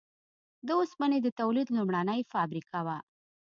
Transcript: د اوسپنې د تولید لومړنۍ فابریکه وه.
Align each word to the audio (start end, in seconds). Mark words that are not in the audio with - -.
د 0.67 0.69
اوسپنې 0.79 1.17
د 1.21 1.27
تولید 1.39 1.67
لومړنۍ 1.77 2.21
فابریکه 2.33 2.79
وه. 2.87 2.97